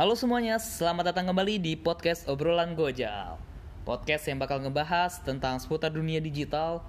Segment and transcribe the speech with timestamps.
[0.00, 3.36] Halo semuanya, selamat datang kembali di podcast Obrolan Gojal.
[3.84, 6.80] Podcast yang bakal ngebahas tentang seputar dunia digital,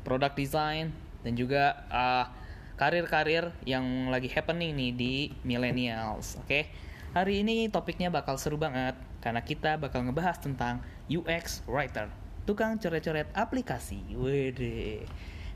[0.00, 2.32] produk desain, dan juga uh,
[2.80, 6.40] karir-karir yang lagi happening nih di millennials.
[6.40, 6.72] Oke,
[7.12, 10.80] hari ini topiknya bakal seru banget karena kita bakal ngebahas tentang
[11.12, 12.08] UX writer,
[12.48, 14.16] tukang coret-coret aplikasi.
[14.16, 15.04] Wede.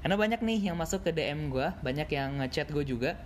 [0.05, 3.17] Karena banyak nih yang masuk ke DM gue, banyak yang ngechat gue juga,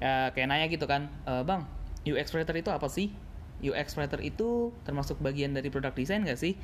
[0.00, 1.68] uh, kayak nanya gitu kan, "E, bang,
[2.06, 3.12] UX writer itu apa sih?
[3.60, 6.54] UX writer itu termasuk bagian dari produk desain gak sih?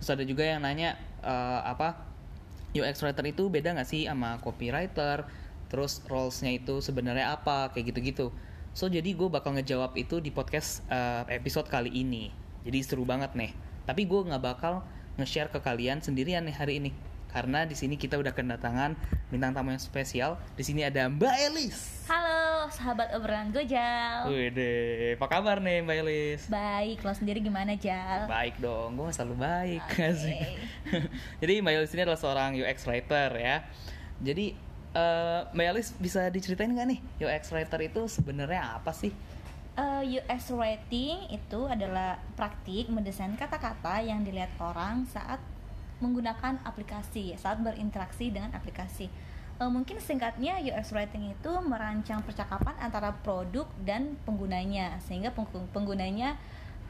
[0.00, 2.02] Terus ada juga yang nanya eh, apa
[2.74, 5.28] UX writer itu beda gak sih sama copywriter?
[5.68, 7.72] Terus roles-nya itu sebenarnya apa?
[7.72, 8.26] Kayak gitu-gitu.
[8.72, 12.32] So jadi gue bakal ngejawab itu di podcast eh, episode kali ini.
[12.64, 13.52] Jadi seru banget nih.
[13.84, 14.82] Tapi gue nggak bakal
[15.20, 16.90] nge-share ke kalian sendirian nih hari ini.
[17.32, 18.92] Karena di sini kita udah kedatangan
[19.32, 20.36] bintang tamu yang spesial.
[20.52, 22.04] Di sini ada Mbak Elis.
[22.04, 26.42] Halo sahabat obrolan Gojal Wede, apa kabar nih Mbak Elis?
[26.52, 28.28] Baik, lo sendiri gimana Jal?
[28.28, 29.82] Baik dong, gue selalu baik.
[29.96, 30.60] Asik.
[31.42, 33.64] Jadi Mbak Elis ini adalah seorang UX writer ya.
[34.20, 34.52] Jadi
[34.92, 39.10] eh, Mbak Elis bisa diceritain nggak nih UX writer itu sebenarnya apa sih?
[39.72, 45.40] Eh, UX writing itu adalah praktik mendesain kata-kata yang dilihat orang saat
[46.02, 49.06] menggunakan aplikasi, saat berinteraksi dengan aplikasi.
[49.56, 56.34] Eh, mungkin singkatnya UX writing itu merancang percakapan antara produk dan penggunanya sehingga peng- penggunanya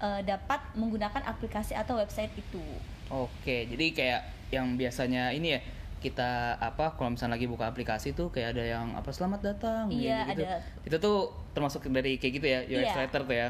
[0.00, 2.64] eh, dapat menggunakan aplikasi atau website itu.
[3.06, 5.60] Oke, jadi kayak yang biasanya ini ya
[6.00, 10.26] kita apa kalau misalnya lagi buka aplikasi tuh kayak ada yang apa selamat datang Iya,
[10.26, 10.42] gitu.
[10.42, 10.52] ada.
[10.82, 11.18] Itu tuh
[11.52, 12.94] termasuk dari kayak gitu ya UX Iya.
[12.98, 13.48] writer tuh ya.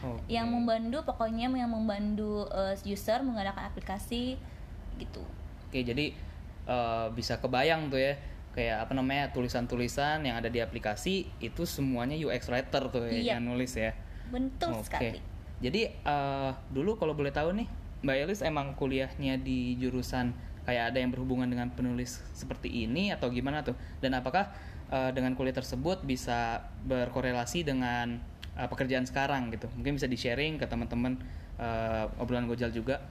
[0.00, 0.24] Oke.
[0.32, 4.40] yang membantu pokoknya yang membantu eh, user menggunakan aplikasi
[4.96, 5.22] gitu
[5.68, 6.10] Oke, jadi
[6.66, 8.18] eh, bisa kebayang tuh ya
[8.50, 13.22] kayak apa namanya tulisan-tulisan yang ada di aplikasi itu semuanya UX writer tuh ya Iya.
[13.38, 13.94] yang nulis ya.
[14.30, 14.86] betul Oke.
[14.86, 15.20] sekali
[15.60, 17.68] Jadi eh, dulu kalau boleh tahu nih,
[18.00, 20.32] Mbak Elis emang kuliahnya di jurusan
[20.64, 23.76] kayak ada yang berhubungan dengan penulis seperti ini atau gimana tuh?
[24.00, 24.48] Dan apakah
[24.88, 28.18] eh, dengan kuliah tersebut bisa berkorelasi dengan
[28.56, 29.68] pekerjaan sekarang gitu?
[29.76, 31.20] Mungkin bisa di-sharing ke teman-teman
[31.60, 33.04] eh, obrolan Gojal juga.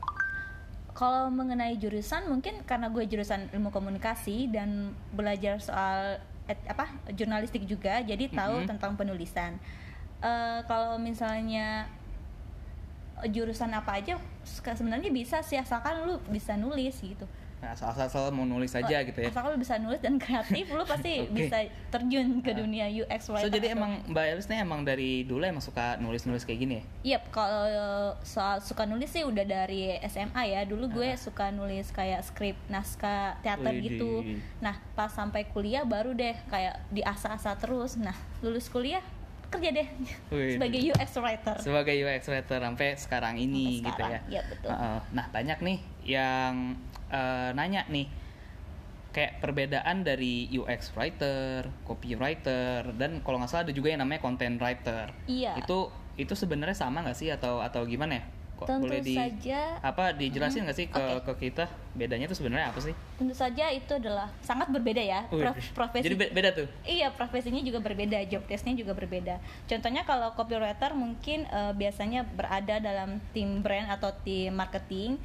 [1.00, 7.64] Kalau mengenai jurusan mungkin karena gue jurusan ilmu komunikasi dan belajar soal et- apa jurnalistik
[7.64, 8.68] juga jadi tahu Mhm.
[8.68, 9.56] tentang penulisan
[10.20, 11.88] Eh, kalau misalnya
[13.26, 17.24] jurusan apa aja se- sebenarnya bisa sih asalkan lu bisa nulis gitu
[17.60, 19.28] Nah, asal-asal mau nulis saja gitu ya.
[19.28, 21.36] lu bisa nulis dan kreatif lu pasti Oke.
[21.38, 21.60] bisa
[21.90, 25.44] terjun ke dunia UX So writer jadi atau- emang Mbak Elis nih emang dari dulu
[25.44, 26.84] emang suka nulis-nulis kayak gini ya?
[27.16, 27.68] Yap, kalau
[28.22, 30.64] soal suka nulis sih udah dari SMA ya.
[30.64, 31.20] Dulu gue Ah.
[31.20, 33.92] suka nulis kayak skrip naskah teater Widih.
[33.92, 34.12] gitu.
[34.60, 37.96] Nah, pas sampai kuliah baru deh kayak diasah-asah terus.
[37.96, 39.04] Nah, lulus kuliah
[39.50, 39.88] kerja deh
[40.56, 41.58] sebagai UX writer.
[41.60, 44.22] sebagai UX writer sampai sekarang ini Sampai gitu sekarang, ya.
[44.30, 44.70] ya, betul.
[44.70, 45.00] Heeh.
[45.10, 45.78] nah banyak nih
[46.08, 46.54] yang
[47.10, 48.08] eh, nanya nih
[49.10, 54.56] kayak perbedaan dari UX writer, copywriter dan kalau nggak salah ada juga yang namanya content
[54.56, 55.10] writer.
[55.26, 55.58] Iya.
[55.58, 58.26] Itu itu sebenarnya sama nggak sih atau atau gimana ya?
[58.54, 61.32] Kok Tentu boleh di saja- apa dijelasin nggak sih ke Oke.
[61.32, 61.66] ke kita
[61.96, 62.92] bedanya itu sebenarnya apa sih?
[63.16, 65.24] Tentu saja itu adalah sangat berbeda ya.
[65.26, 66.68] Prof- profesi Jadi be- beda tuh.
[66.84, 69.40] Iya, profesinya juga berbeda, job desknya juga berbeda.
[69.66, 75.16] Contohnya kalau copywriter mungkin eh, biasanya berada dalam tim brand atau tim marketing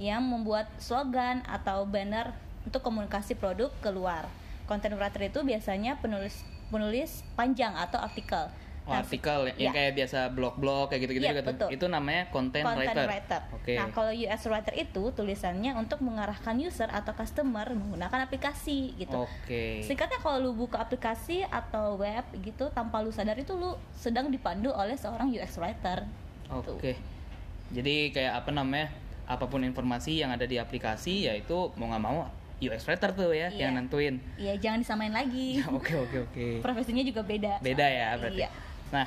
[0.00, 2.32] yang membuat slogan atau banner
[2.64, 4.26] untuk komunikasi produk keluar.
[4.70, 6.42] Content writer itu biasanya penulis
[6.72, 8.48] penulis panjang atau artikel.
[8.82, 9.78] Oh, Nah, artikel yang, yang ya.
[9.78, 11.46] kayak biasa blog-blog kayak gitu-gitu tuh.
[11.54, 11.68] betul.
[11.70, 13.06] Itu namanya content, content writer.
[13.06, 13.40] writer.
[13.54, 13.74] Oke.
[13.78, 19.22] Nah, kalau UX writer itu tulisannya untuk mengarahkan user atau customer menggunakan aplikasi gitu.
[19.22, 19.86] Oke.
[19.86, 24.74] Singkatnya kalau lu buka aplikasi atau web gitu tanpa lu sadar itu lu sedang dipandu
[24.74, 26.02] oleh seorang UX writer.
[26.50, 26.74] Tuh.
[26.74, 26.98] Oke.
[27.70, 28.90] Jadi kayak apa namanya?
[29.24, 32.26] Apa pun informasi yang ada di aplikasi ya itu mau nggak mau
[32.62, 33.66] UX writer tuh ya Iya.
[33.66, 34.22] yang nentuin.
[34.38, 35.58] Iya, jangan disamain lagi.
[35.76, 36.46] Oke oke oke.
[36.62, 37.58] Profesinya juga beda.
[37.58, 38.38] Beda ya berarti.
[38.46, 38.50] Iya.
[38.94, 39.06] Nah,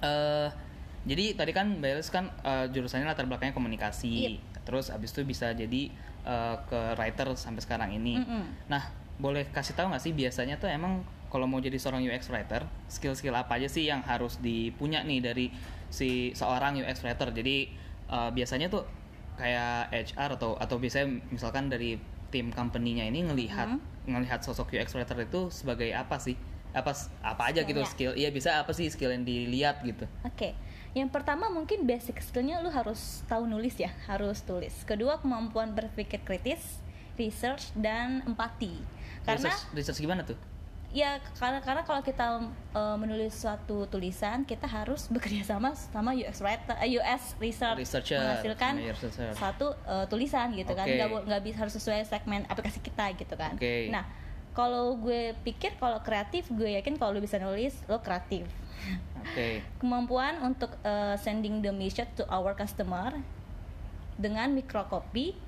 [0.00, 0.48] eh
[1.00, 4.12] jadi tadi kan Mbak Elis kan eh, jurusannya latar belakangnya komunikasi.
[4.26, 4.30] Iya.
[4.66, 5.88] Terus abis itu bisa jadi
[6.26, 8.20] eh, ke writer sampai sekarang ini.
[8.20, 8.42] Mm-mm.
[8.68, 8.82] Nah,
[9.16, 11.00] boleh kasih tahu nggak sih biasanya tuh emang
[11.30, 15.46] kalau mau jadi seorang UX writer, skill-skill apa aja sih yang harus dipunya nih dari
[15.88, 17.30] si seorang UX writer?
[17.30, 17.56] Jadi
[18.10, 18.84] eh, biasanya tuh
[19.40, 21.96] kayak HR atau atau biasanya misalkan dari
[22.28, 26.36] tim company-nya ini ngelihat ngelihat sosok UX writer itu sebagai apa sih?
[26.70, 26.94] Apa
[27.24, 27.90] apa aja gitu Skillnya.
[27.90, 28.12] skill?
[28.14, 30.06] Iya bisa apa sih skill yang dilihat gitu?
[30.22, 30.54] Oke,
[30.94, 34.74] yang pertama mungkin basic skillnya lu harus tahu nulis ya, harus tulis.
[34.86, 36.78] Kedua kemampuan berpikir kritis,
[37.18, 38.78] research dan empati.
[39.26, 40.38] Karena research, research gimana tuh?
[40.90, 46.42] Ya karena karena kalau kita uh, menulis suatu tulisan kita harus bekerja sama sama UX
[46.42, 49.30] writer uh, US research Researcher, menghasilkan researcher.
[49.38, 50.98] satu uh, tulisan gitu kan Oke.
[50.98, 53.86] nggak nggak bisa harus sesuai segmen aplikasi kita gitu kan Oke.
[53.94, 54.02] nah
[54.50, 58.50] kalau gue pikir kalau kreatif gue yakin kalau lo bisa nulis lo kreatif
[59.22, 59.62] Oke.
[59.80, 63.14] kemampuan untuk uh, sending the message to our customer
[64.18, 65.38] dengan microcopy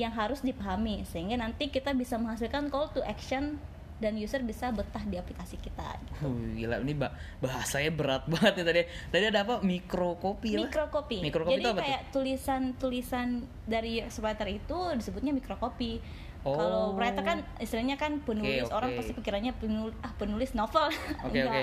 [0.00, 3.60] yang harus dipahami sehingga nanti kita bisa menghasilkan call to action
[4.02, 5.94] dan user bisa betah di aplikasi kita.
[6.18, 8.82] Uh, gila ini bah- bahasanya berat banget nih tadi.
[9.08, 9.54] Tadi ada apa?
[9.62, 10.66] Mikrokopi lah.
[10.66, 11.18] Microcopy.
[11.22, 13.28] Microcopy Jadi itu apa kayak tulisan-tulisan
[13.64, 16.02] dari UX writer itu disebutnya microcopy.
[16.42, 16.58] Oh.
[16.58, 18.98] Kalau writer kan istilahnya kan penulis Oke, orang oke.
[18.98, 20.90] pasti pikirannya penulis ah penulis novel.
[21.26, 21.62] Oke, oke.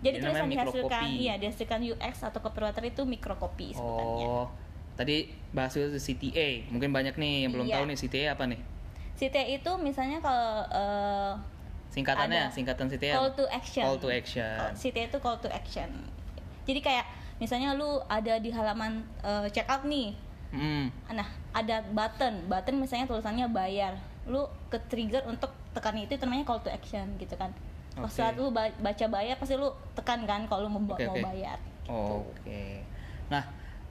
[0.00, 4.26] Jadi Jadi tulisan namanya dihasilkan iya dihasilkan UX atau copywriter itu microcopy sebutannya.
[4.26, 4.46] Oh.
[4.98, 6.66] Tadi bahas itu CTA.
[6.68, 7.76] Mungkin banyak nih yang belum Iya.
[7.78, 8.60] tahu nih CTA apa nih?
[9.14, 11.32] CTA itu misalnya kalau eh,
[11.90, 12.54] Singkatannya, Ada.
[12.54, 13.14] singkatan CTA.
[13.14, 13.82] call to action.
[13.82, 14.56] Call to action.
[14.72, 15.90] CTA itu call to action.
[16.62, 17.04] Jadi kayak
[17.36, 20.14] misalnya lu ada di halaman eh, checkout nih.
[20.50, 20.86] Hmm.
[21.08, 22.46] Nah, ada button.
[22.46, 23.98] Button misalnya tulisannya bayar.
[24.24, 27.50] Lu ke trigger untuk tekan itu namanya call to action gitu kan.
[27.90, 28.14] Pas Oke.
[28.14, 31.26] saat lu ba- baca bayar pasti lu tekan kan kalau lu mau, Oke, mau oke.
[31.26, 31.58] bayar.
[31.58, 31.90] gitu.
[31.90, 32.86] Oh, Oke.
[33.26, 33.42] Nah,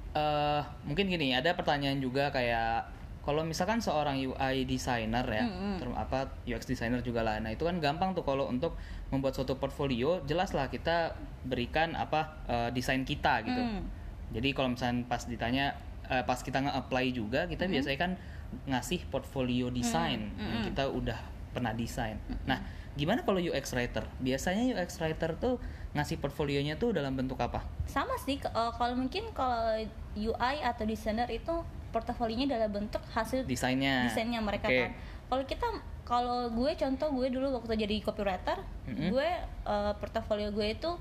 [0.09, 2.87] eh mungkin gini, ada pertanyaan juga kayak
[3.19, 5.75] kalau misalkan seorang UI designer ya, Mm-mm.
[5.77, 7.37] term apa UX designer juga lah.
[7.43, 8.79] Nah, itu kan gampang tuh kalau untuk
[9.11, 11.13] membuat suatu portfolio, jelas lah kita
[11.45, 13.59] berikan apa eh, desain kita gitu.
[13.59, 13.83] Hmm.
[14.33, 15.75] Jadi kalau misalnya pas ditanya
[16.07, 18.11] eh, pas kita nge-apply juga, kita biasanya kan
[18.65, 21.19] ngasih portfolio desain yang kita udah
[21.53, 22.17] pernah desain.
[22.49, 22.57] Nah,
[22.97, 24.09] gimana kalau UX writer?
[24.17, 25.61] Biasanya UX writer tuh
[25.93, 27.65] ngasih portfolionya tuh dalam bentuk apa?
[27.89, 29.81] sama sih eh, kalau mungkin kalau
[30.13, 34.05] UI atau desainer itu portofolionya dalam bentuk hasil Desainnya.
[34.05, 34.77] desainnya mereka Oke.
[34.79, 34.91] kan
[35.27, 35.67] kalau kita
[36.03, 39.09] kalau gue contoh gue dulu waktu jadi copywriter Mm-mm.
[39.09, 39.29] gue
[39.63, 40.91] eh, portofolio gue itu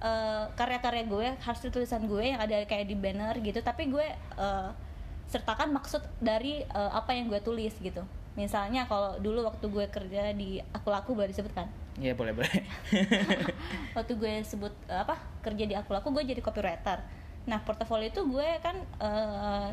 [0.00, 4.06] eh, karya-karya gue hasil tulisan gue yang ada kayak di banner gitu tapi gue
[4.36, 4.70] eh,
[5.26, 8.02] sertakan maksud dari eh, apa yang gue tulis gitu
[8.32, 12.54] misalnya kalau dulu waktu gue kerja di aku laku boleh disebutkan Iya boleh boleh.
[13.96, 17.02] waktu gue sebut apa kerja di aku laku gue jadi copywriter
[17.42, 19.68] nah portofolio itu gue kan eh,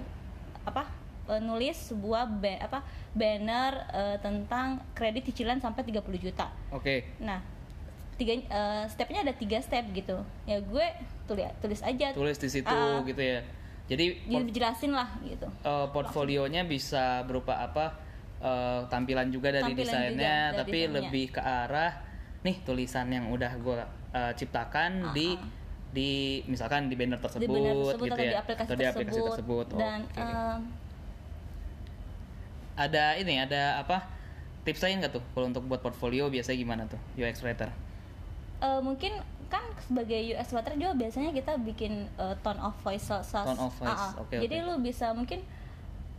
[0.68, 0.84] apa
[1.26, 2.80] eh, nulis sebuah ba- apa
[3.14, 7.08] banner eh, tentang kredit cicilan sampai 30 juta Oke.
[7.18, 7.40] nah
[8.16, 10.86] tiga eh, stepnya ada tiga step gitu ya gue
[11.26, 13.40] tulis tulis aja Tulis di situ Ah, gitu ya.
[13.88, 14.20] Jadi
[14.52, 17.96] jelasin lah gitu eh, portfolionya bisa berupa apa?
[18.38, 20.96] eh, tampilan juga dari Tampilan desainnya, juga dari tapi desainnya.
[21.00, 21.94] lebih ke arah
[22.40, 23.76] nih tulisan yang udah gue
[24.34, 25.67] ciptakan di Ah, ah.
[25.88, 26.12] Di
[26.46, 28.94] misalkan di banner tersebut, di banner tersebut gitu atau ya di aplikasi atau di tersebut,
[28.94, 29.66] aplikasi tersebut.
[29.76, 30.20] dan Oke.
[30.20, 30.58] eh,
[32.78, 34.06] ada ini ada apa
[34.62, 37.72] tips lain nggak tuh kalau untuk buat portfolio biasanya gimana tuh UX writer
[38.60, 39.16] eh, mungkin
[39.48, 43.58] kan sebagai US writer juga biasanya kita bikin eh, tone of voice so- so- Tone
[43.58, 44.22] of voice, ah, ah.
[44.22, 44.66] oke, jadi oke.
[44.68, 45.40] lu bisa mungkin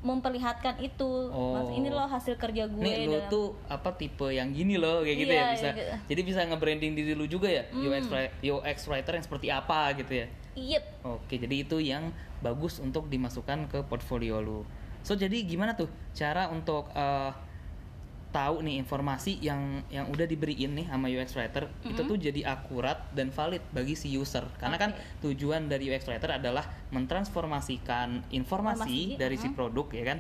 [0.01, 1.55] memperlihatkan itu Oh.
[1.55, 5.17] Mas, ini loh hasil kerja gue nih dalam- tuh apa tipe yang gini loh kayak
[5.19, 5.95] gitu Iya, ya bisa gitu.
[6.07, 7.83] jadi bisa nge-branding diri lu juga ya Hmm.
[7.85, 8.05] UX
[8.41, 10.83] UX writer yang seperti apa gitu ya Yep.
[11.05, 14.63] oke jadi itu yang bagus untuk dimasukkan ke portfolio lu
[15.01, 17.31] so jadi gimana tuh cara untuk eh,
[18.29, 23.01] tahu nih informasi yang yang udah diberiin nih sama UX writer itu tuh jadi akurat
[23.17, 24.91] dan valid bagi si user karena kan
[25.25, 29.55] tujuan dari UX writer adalah mentransformasikan informasi Informasi, dari si mm.
[29.57, 30.19] produk ya kan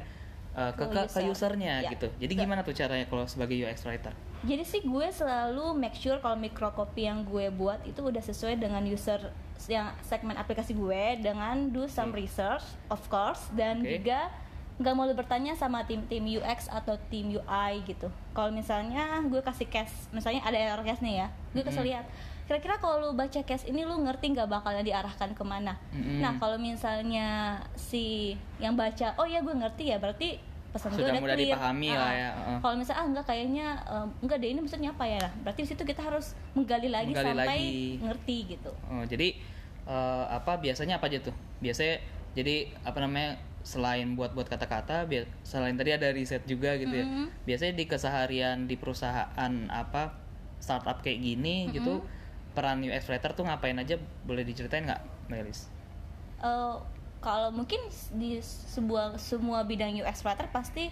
[0.56, 1.52] eh, ke, Ke ke, ke user.
[1.52, 2.44] usernya Ya, gitu jadi betul.
[2.48, 7.10] gimana tuh caranya kalau sebagai UX writer Jadi sih gue selalu make sure kalau microcopy
[7.10, 9.18] yang gue buat itu udah sesuai dengan user
[9.66, 12.22] yang segmen aplikasi gue dengan do some Oke.
[12.24, 13.98] research of course dan Oke.
[13.98, 14.30] juga
[14.78, 18.06] nggak mau bertanya sama tim-tim UX atau tim UI gitu.
[18.30, 22.06] Kalau misalnya gue kasih case, misalnya ada error case nih ya, gue kasih lihat.
[22.46, 25.76] Kira-kira kalau lu baca case ini lu ngerti nggak bakalnya diarahkan ke mana?
[25.90, 26.22] Mm-mm.
[26.22, 31.16] Nah kalau misalnya si yang baca, oh ya gue ngerti ya, berarti pesan gue udah
[31.18, 31.48] mudah clear.
[31.52, 32.58] dipahami Ah, lah ya, heeh.
[32.62, 35.18] Kalau misalnya ah enggak kayaknya em, enggak deh ini maksudnya apa ya?
[35.20, 37.76] Nah, berarti di situ kita harus menggali lagi Menggali sampai lagi.
[38.00, 38.70] ngerti gitu.
[38.88, 39.28] Oh, jadi
[39.84, 41.34] eh, apa biasanya apa aja tuh?
[41.58, 41.98] Biasanya
[42.32, 47.04] jadi apa namanya selain buat-buat kata-kata, bia- selain tadi ada riset juga gitu ya.
[47.04, 47.44] Mhm.
[47.44, 50.16] Biasanya di keseharian di perusahaan apa
[50.56, 52.00] startup kayak gini gitu,
[52.56, 54.00] peran UX writer tuh ngapain aja?
[54.24, 55.68] Boleh diceritain nggak, Melis?
[56.40, 56.76] Eh,
[57.20, 57.76] kalau mungkin
[58.16, 60.88] di sebuah semua bidang UX writer pasti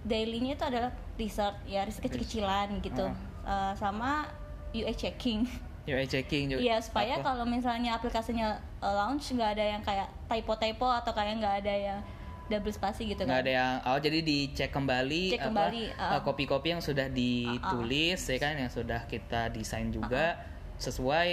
[0.00, 3.04] dailynya itu adalah research ya riset kecil-kecilan gitu.
[3.44, 3.72] Ah.
[3.72, 4.24] Eh, sama
[4.72, 5.44] UX checking.
[5.84, 6.60] UI checking juga.
[6.66, 11.56] Iya supaya kalau misalnya aplikasinya uh, launch nggak ada yang kayak typo-typo atau kayak nggak
[11.60, 12.00] ada yang
[12.44, 16.12] double spasi gitu nggak kan ada yang oh jadi dicek kembali Cek apa, kembali, eh,
[16.12, 16.20] uh.
[16.20, 20.36] kopi-kopi yang sudah ditulis ya kan yang sudah kita desain juga
[20.76, 21.28] sesuai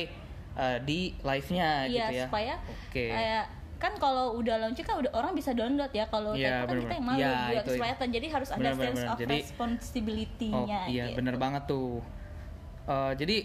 [0.55, 3.45] eh, di live-nya iya gitu ya supaya oke kayak
[3.81, 7.05] kan kalau udah launching kan udah orang bisa download ya kalau Typo kan kita yang
[7.09, 7.17] malu.
[7.17, 9.09] Iya, UX itu- writer jadi harus ada bener-bener, sense bener.
[9.09, 11.17] of Jadi- responsibility-nya Oh iya gitu.
[11.17, 11.97] bener banget tuh.
[12.85, 13.37] Eh, jadi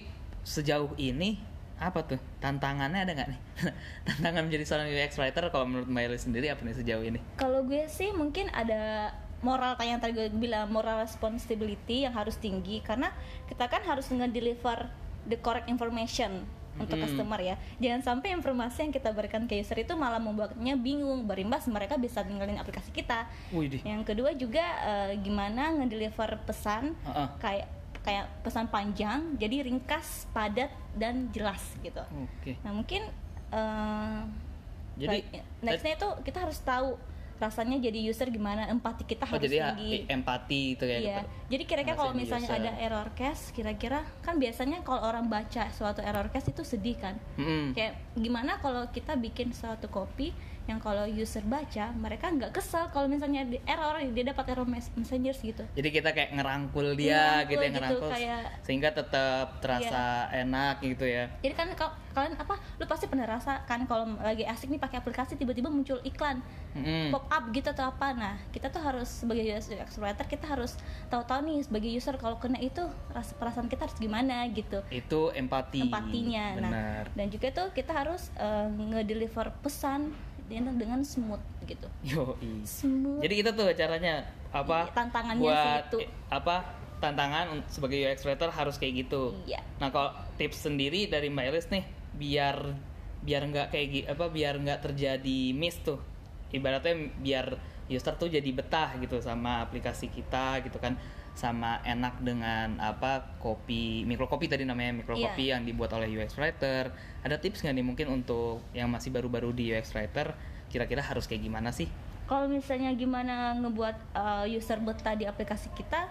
[0.45, 1.41] sejauh ini
[1.77, 3.41] apa tuh tantangannya ada nggak nih?
[4.09, 7.21] Tantangan menjadi seorang UX writer kalau menurut Mbak Eli sendiri apa nih sejauh ini?
[7.37, 9.13] Kalau gue sih mungkin ada
[9.45, 13.13] moral kayak yang tadi gue bilang moral responsibility yang harus tinggi karena
[13.53, 14.89] kita kan harus nge-deliver
[15.29, 16.49] the correct information
[16.81, 17.09] untuk Mm-mm.
[17.09, 17.57] customer ya.
[17.81, 22.21] Jangan sampai informasi yang kita berikan ke user itu malah membuatnya bingung, berimbas mereka bisa
[22.25, 23.29] tinggalin aplikasi kita.
[23.53, 23.81] Wih dih.
[23.85, 27.29] Yang kedua juga eh, gimana ngedeliver pesan Heeh.
[27.41, 27.67] kayak
[28.07, 32.01] kayak pesan panjang jadi ringkas, padat dan jelas gitu.
[32.01, 32.57] Oke.
[32.65, 33.05] Nah, mungkin
[33.53, 34.21] eh,
[34.97, 35.45] Jadi Right.
[35.61, 36.97] nextnya itu kita harus tahu
[37.37, 40.99] rasanya jadi user gimana empati kita oh harus jadi tinggi empati itu ya.
[40.99, 42.59] iya jadi kira-kira kalau misalnya user.
[42.59, 47.15] ada error case kira-kira kan biasanya kalau orang baca suatu error case itu sedih kan
[47.37, 47.73] Mm-mm.
[47.73, 50.33] kayak gimana kalau kita bikin suatu copy
[50.65, 54.91] yang kalau user baca mereka nggak kesel kalau misalnya di error dia dapat error mes-
[54.93, 59.47] messengers gitu Jadi kita kayak ngerangkul dia Ngerangkul gitu ya gitu, ngerangkul kayak- sehingga tetap
[59.61, 61.31] terasa enak gitu ya.
[61.39, 64.97] jadi kan kalau kalian apa lu pasti pernah rasa kan kalau lagi asik nih pakai
[64.99, 66.41] aplikasi tiba-tiba muncul iklan
[66.73, 67.13] Mm-mm.
[67.13, 71.45] pop up gitu atau apa nah kita tuh harus sebagai UX writer kita harus tahu-tahu
[71.45, 72.81] nih sebagai user kalau kena itu
[73.13, 75.85] rasa perasaan kita harus gimana gitu Itu empati.
[75.85, 77.05] empatinya nah Benar.
[77.13, 82.63] dan juga tuh kita harus eh, ngedeliver pesan dengan dengan smooth gitu Yoi.
[82.63, 84.87] smooth Jadi itu tuh caranya apa?
[84.87, 85.99] Iya, tantangannya buat sih itu.
[86.31, 86.57] apa?
[86.97, 89.37] Tantangan sebagai UX writer harus kayak gitu.
[89.45, 91.85] iya Nah kalau tips sendiri dari Mbak Elis nih
[92.17, 92.57] biar
[93.23, 96.01] biar nggak kayak apa biar nggak terjadi miss tuh.
[96.53, 97.47] Ibaratnya biar
[97.87, 100.97] user tuh jadi betah gitu sama aplikasi kita gitu kan.
[101.37, 106.89] Sama enak dengan apa kopi mikrokopi tadi namanya mikrokopi yang dibuat oleh UX writer.
[107.21, 110.33] Ada tips nggak nih mungkin untuk yang masih baru-baru di UX writer
[110.73, 111.87] kira-kira harus kayak gimana sih?
[112.27, 116.11] Kalau misalnya gimana ngebuat uh, user betah di aplikasi kita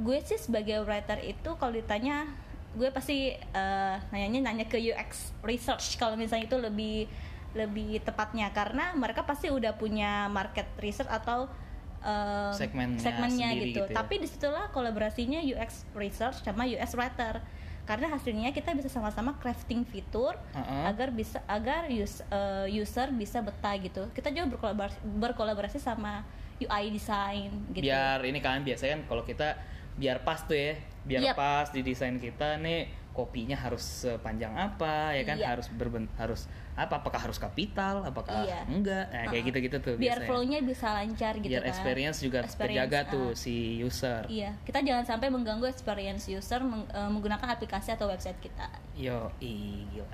[0.00, 2.24] gue sih sebagai writer itu kalau ditanya
[2.72, 7.04] gue pasti uh, nanyanya nanya ke UX research kalau misalnya itu lebih
[7.52, 11.52] lebih tepatnya karena mereka pasti udah punya market research atau
[12.00, 13.84] uh, Segmennya sendiri gitu.
[13.84, 13.96] gitu ya.
[14.00, 17.44] Tapi di situlah kolaborasinya UX research sama UX writer
[17.82, 20.82] karena hasilnya kita bisa sama-sama crafting fitur Heeh.
[20.86, 24.08] agar bisa agar us- uh, user bisa betah gitu.
[24.16, 26.24] Kita juga berkolaborasi, berkolaborasi sama
[26.62, 27.90] UI design gitu.
[27.90, 29.58] biar ini kan biasanya kan kalau kita
[29.98, 31.34] biar pas tuh ya biar Yap.
[31.34, 35.52] pas di desain kita nih kopinya harus sepanjang apa ya kan Iya.
[35.52, 38.64] harus berben harus apa apakah harus kapital apakah Iya.
[38.64, 39.48] enggak nah, kayak Uh-uh.
[39.50, 41.68] gitu-gitu tuh biar flow-nya bisa lancar gitu biar kan.
[41.68, 43.10] experience juga Experience, terjaga uh.
[43.10, 48.08] tuh si user Iya, kita jangan sampai mengganggu experience user meng- uh, menggunakan aplikasi atau
[48.08, 48.70] website kita.
[48.94, 50.08] yo i gila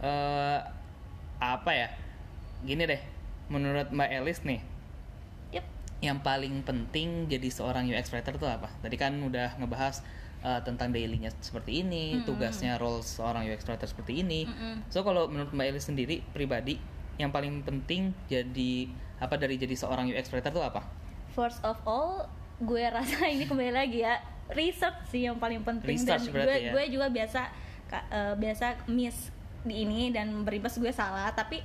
[0.00, 0.60] Eh,
[1.38, 1.92] apa ya
[2.62, 3.00] gini deh
[3.46, 4.64] menurut mbak Elis nih
[5.50, 5.64] Yep.
[6.00, 8.72] yang paling penting jadi seorang UX writer tuh apa?
[8.78, 10.00] Tadi kan udah ngebahas
[10.44, 12.26] uh, tentang dailynya seperti ini, Mm-mm.
[12.26, 14.48] tugasnya role seorang UX writer seperti ini.
[14.48, 14.86] Mm-mm.
[14.92, 16.80] So kalau menurut Mbak Elis sendiri pribadi
[17.20, 18.88] yang paling penting jadi
[19.20, 20.84] apa dari jadi seorang UX writer tuh apa?
[21.36, 22.26] First of all,
[22.60, 24.20] gue rasa ini kembali lagi ya
[24.52, 26.72] research sih yang paling penting Research dan gue ya.
[26.74, 27.40] gue juga biasa
[28.10, 29.30] uh, biasa miss
[29.60, 31.60] di ini dan berimbas gue salah tapi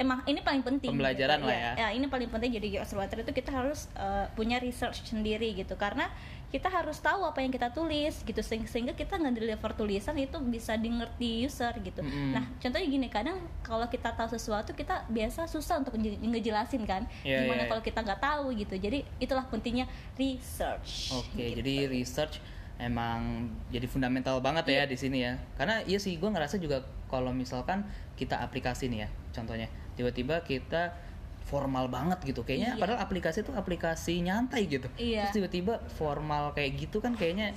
[0.00, 1.48] emang ini paling penting Pembelajaran gitu.
[1.52, 1.88] lah ya.
[1.92, 6.08] ini paling penting jadi UX writer itu kita harus uh, punya research sendiri gitu karena
[6.48, 10.74] kita harus tahu apa yang kita tulis gitu sehing- sehingga kita nge-deliver tulisan itu bisa
[10.74, 12.02] dimengerti user gitu.
[12.02, 12.34] Mm-mm.
[12.34, 17.06] Nah, contohnya gini kadang kalau kita tahu sesuatu kita biasa susah untuk nge- ngejelasin kan
[17.22, 19.86] Iya, gimana iya, kalau kita nggak tahu gitu jadi itulah pentingnya
[20.18, 21.62] research Oke, gitu.
[21.62, 22.42] jadi research
[22.76, 25.36] emang jadi fundamental banget ya di sini ya.
[25.54, 27.84] Karena iya sih, gue ngerasa juga kalau misalkan
[28.16, 29.68] kita aplikasi nih ya, contohnya
[30.00, 30.96] tiba-tiba kita
[31.44, 32.80] formal banget gitu, kayaknya Iya.
[32.80, 34.88] padahal aplikasi itu aplikasi nyantai gitu.
[34.96, 35.28] Iya.
[35.28, 37.52] Terus tiba-tiba formal kayak gitu kan kayaknya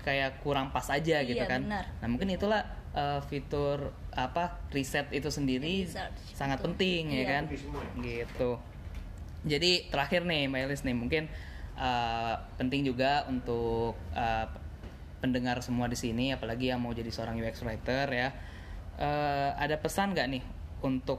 [0.00, 1.60] kayak kurang pas aja gitu Iya, kan.
[1.66, 1.84] benar.
[1.98, 2.62] Nah mungkin itulah
[2.94, 6.78] uh, fitur apa riset itu sendiri Research, sangat betul.
[6.78, 7.26] penting ya Iya.
[7.26, 7.42] kan,
[7.98, 8.50] gitu.
[9.44, 11.22] Jadi terakhir nih Mbak Elis nih mungkin
[11.74, 14.46] uh, penting juga untuk uh,
[15.18, 18.28] pendengar semua di sini apalagi yang mau jadi seorang UX writer ya.
[18.94, 20.42] Uh, ada pesan nggak nih
[20.80, 21.18] untuk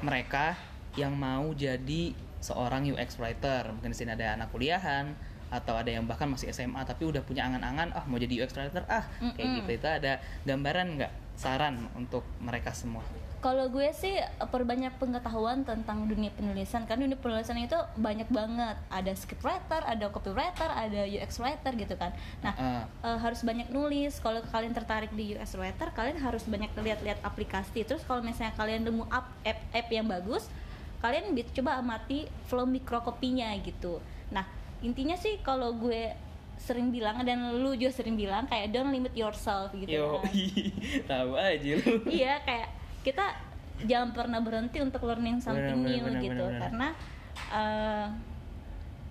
[0.00, 0.56] mereka
[0.98, 3.70] yang mau jadi seorang UX writer?
[3.70, 5.12] Mungkin di sini ada anak kuliahan
[5.50, 8.86] atau ada yang bahkan masih SMA tapi udah punya angan-angan ah mau jadi UX writer
[8.86, 9.58] ah kayak Mm-mm.
[9.66, 13.02] gitu itu ada gambaran nggak saran untuk mereka semua
[13.40, 18.76] Kalau gue sih eh, perbanyak pengetahuan tentang dunia penulisan kan dunia penulisan itu banyak banget
[18.92, 22.12] ada scriptwriter, ada copywriter, ada UX writer gitu kan.
[22.44, 22.84] Nah Ah.
[22.84, 24.20] eh, harus banyak nulis.
[24.20, 27.80] Kalau kalian tertarik di UX writer, kalian harus banyak lihat-lihat aplikasi.
[27.88, 30.52] Terus kalau misalnya kalian nemu app app, app yang bagus,
[31.00, 34.04] kalian coba amati flow mikrokopinya gitu.
[34.28, 34.44] Nah
[34.84, 36.12] intinya sih kalau gue
[36.60, 40.28] sering bilang dan lu juga sering bilang kayak don't limit yourself gitu yo kan.
[41.10, 42.68] tahu aja lu iya kayak
[43.00, 43.24] kita
[43.80, 46.60] jangan pernah berhenti untuk learning something benar, new benar, gitu benar, benar.
[46.62, 46.88] karena
[47.50, 48.06] eh,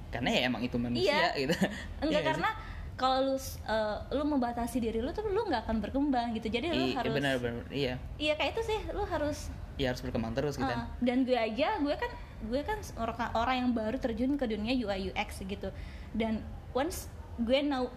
[0.10, 1.28] karena ya emang itu manusia Iya.
[1.38, 1.70] gitu enggak
[2.00, 2.30] Iya nggak sih?
[2.30, 2.50] karena
[2.94, 6.86] kalau lu eh, lu membatasi diri lu tuh lu nggak akan berkembang gitu jadi lu
[6.86, 10.54] I- harus benar benar iya iya kayak itu sih lu harus ya harus berkembang terus
[10.54, 14.46] gitu Uh, dan gue aja gue kan gue kan orang orang yang baru terjun ke
[14.46, 15.72] dunia UI UX gitu
[16.12, 17.08] dan once
[17.40, 17.88] gue tahu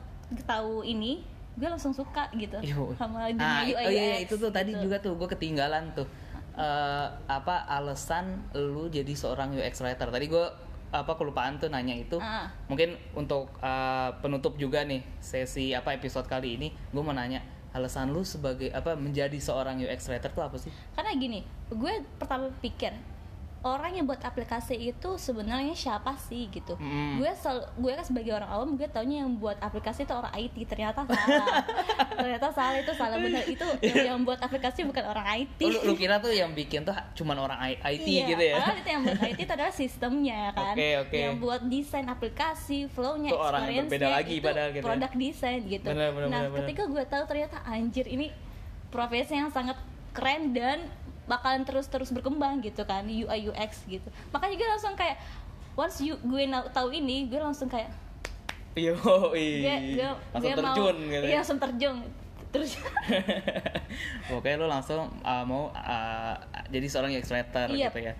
[0.46, 2.96] tahu ini gue langsung suka gitu Yo.
[2.96, 4.88] sama dunia ah, UI oh iya, iya, UX itu tuh tadi gitu.
[4.88, 6.08] juga tuh gue ketinggalan tuh
[6.52, 10.44] Eh, apa alasan lu jadi seorang UX writer tadi gue
[10.92, 12.44] apa kelupaan tuh nanya itu Ah.
[12.68, 17.40] mungkin untuk eh, penutup juga nih sesi apa episode kali ini gue mau nanya
[17.72, 21.40] alasan lu sebagai apa menjadi seorang UX writer tuh apa sih karena gini
[21.72, 22.92] gue pertama pikir
[23.62, 27.16] orang yang buat aplikasi itu sebenarnya siapa sih gitu Mm.
[27.16, 30.66] gue sel- gue kan sebagai orang awam gue taunya yang buat aplikasi itu orang IT
[30.66, 31.62] ternyata salah
[32.18, 35.78] ternyata salah itu salah benar itu yang, yang buat aplikasi bukan orang IT Oh, lu,
[35.84, 38.90] lu kira tuh yang bikin tuh cuman orang I- IT Iya, gitu ya padahal itu
[38.90, 41.16] yang buat IT itu adalah sistemnya kan Oke, oke.
[41.16, 44.88] yang buat desain aplikasi flownya Itu orang yang berbeda experience-nya, lagi itu padahal gitu ya.
[44.88, 46.58] produk desain gitu Benar, benar, nah benar, benar.
[46.60, 48.26] ketika gue tahu ternyata anjir ini
[48.88, 49.78] profesi yang sangat
[50.10, 50.78] keren dan
[51.24, 55.16] bakalan terus-terus berkembang gitu kan UI UX gitu makanya gue langsung kayak
[55.72, 57.88] once you, gue tahu ini gue langsung kayak
[58.72, 58.96] Yo,
[59.32, 59.36] gue
[59.94, 61.24] gue langsung gue mau terjun gitu.
[61.24, 61.96] iya langsung terjun
[62.52, 62.76] terus
[64.36, 66.36] Oke, lu langsung uh, mau uh,
[66.68, 67.88] jadi seorang UX writer Iya.
[67.88, 68.14] gitu ya.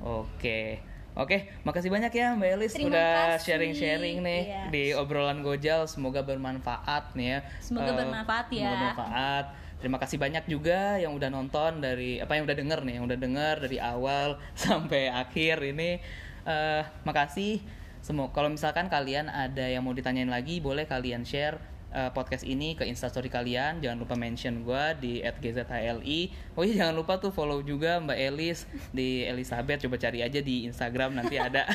[0.00, 0.82] Oke.
[1.10, 4.62] Oke, makasih banyak ya Mbak Elis Terima udah sharing-sharing nih Iya.
[4.70, 5.86] di obrolan Gojal.
[5.86, 7.38] Semoga bermanfaat nih ya.
[7.58, 8.58] Semoga Eh, bermanfaat ya.
[8.62, 9.44] Semoga bermanfaat.
[9.80, 13.18] Terima kasih banyak juga yang udah nonton dari apa yang udah denger nih, yang udah
[13.18, 14.36] denger dari awal
[14.68, 15.96] sampai akhir ini.
[16.44, 17.64] Eh, makasih.
[18.00, 21.56] Semua kalau misalkan kalian ada yang mau ditanyain lagi, boleh kalian share
[21.96, 23.80] eh, podcast ini ke instastory kalian.
[23.80, 26.32] Jangan lupa mention gua di @gzhli.
[26.56, 29.80] Oh iya jangan lupa tuh follow juga Mbak Elis di Elizabeth.
[29.84, 31.64] Coba cari aja di Instagram nanti ada.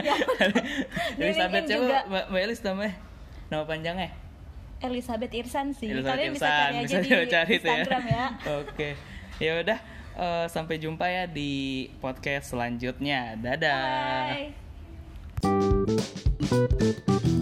[0.00, 0.16] Ya,
[1.20, 1.96] Elizabeth Di-linkin coba.
[2.08, 2.92] Mbak, Mbak Elis namanya.
[3.48, 4.29] Nama panjangnya?
[4.80, 8.26] Elizabeth Irsan sih Elizabeth kalian bisa Irsan, cari aja bisa di cari tuh Instagram ya,
[8.64, 8.88] Oke.
[9.40, 9.78] Ya udah
[10.16, 11.52] eh, sampai jumpa ya di
[12.00, 13.36] podcast selanjutnya.
[13.36, 14.48] Dadah.
[15.40, 17.40] Bye.